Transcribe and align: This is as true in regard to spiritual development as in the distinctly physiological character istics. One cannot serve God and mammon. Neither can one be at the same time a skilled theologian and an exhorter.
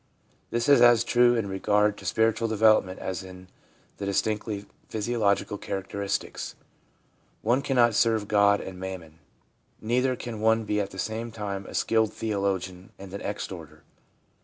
This 0.49 0.67
is 0.67 0.81
as 0.81 1.03
true 1.03 1.35
in 1.35 1.47
regard 1.47 1.95
to 1.99 2.05
spiritual 2.07 2.47
development 2.47 2.97
as 2.97 3.21
in 3.21 3.49
the 3.97 4.05
distinctly 4.07 4.65
physiological 4.89 5.59
character 5.59 5.99
istics. 5.99 6.55
One 7.43 7.61
cannot 7.61 7.93
serve 7.93 8.27
God 8.27 8.61
and 8.61 8.79
mammon. 8.79 9.19
Neither 9.79 10.15
can 10.15 10.41
one 10.41 10.63
be 10.63 10.81
at 10.81 10.89
the 10.89 10.97
same 10.97 11.29
time 11.29 11.67
a 11.67 11.75
skilled 11.75 12.13
theologian 12.13 12.89
and 12.97 13.13
an 13.13 13.21
exhorter. 13.21 13.83